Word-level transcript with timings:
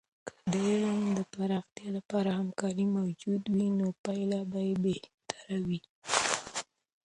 که 0.27 0.33
د 0.51 0.53
علم 0.69 0.99
د 1.19 1.19
پراختیا 1.33 1.89
لپاره 1.97 2.29
همکارۍ 2.39 2.85
موجودې 2.97 3.47
وي، 3.53 3.67
نو 3.79 3.87
پایلې 4.03 4.41
به 4.51 4.59
بهتره 4.83 5.57
وي. 5.67 5.79